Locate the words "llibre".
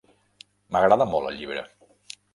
1.43-1.67